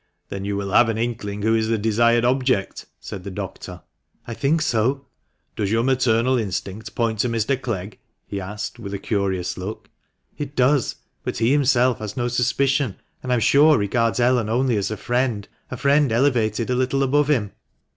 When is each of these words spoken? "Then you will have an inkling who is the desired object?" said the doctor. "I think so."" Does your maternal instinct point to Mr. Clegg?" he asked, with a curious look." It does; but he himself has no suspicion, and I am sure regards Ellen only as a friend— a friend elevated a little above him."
"Then 0.29 0.45
you 0.45 0.57
will 0.57 0.71
have 0.71 0.89
an 0.89 0.97
inkling 0.97 1.43
who 1.43 1.53
is 1.53 1.67
the 1.67 1.77
desired 1.77 2.25
object?" 2.25 2.87
said 3.09 3.23
the 3.23 3.29
doctor. 3.29 3.83
"I 4.25 4.33
think 4.33 4.63
so."" 4.63 5.05
Does 5.55 5.71
your 5.71 5.83
maternal 5.83 6.39
instinct 6.39 6.95
point 6.95 7.19
to 7.19 7.29
Mr. 7.29 7.55
Clegg?" 7.61 7.99
he 8.27 8.41
asked, 8.41 8.79
with 8.79 8.95
a 8.95 8.97
curious 8.97 9.59
look." 9.59 9.91
It 10.39 10.55
does; 10.55 10.95
but 11.23 11.37
he 11.37 11.51
himself 11.51 11.99
has 11.99 12.17
no 12.17 12.29
suspicion, 12.29 12.95
and 13.21 13.31
I 13.31 13.35
am 13.35 13.41
sure 13.41 13.77
regards 13.77 14.19
Ellen 14.19 14.49
only 14.49 14.75
as 14.75 14.89
a 14.89 14.97
friend— 14.97 15.47
a 15.69 15.77
friend 15.77 16.11
elevated 16.11 16.71
a 16.71 16.75
little 16.75 17.03
above 17.03 17.27
him." 17.27 17.51